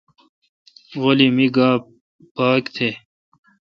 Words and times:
غلی 1.01 1.29
می 1.35 1.47
گاؘ 1.55 1.75
پاک 2.35 2.63
تھ۔ 2.75 2.87